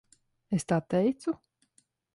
Es 0.59 0.65
tā 0.73 0.79
teicu? 0.95 1.37